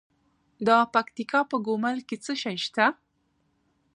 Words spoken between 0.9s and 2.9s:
پکتیکا په ګومل کې څه شی شته؟